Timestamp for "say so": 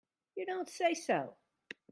0.67-1.35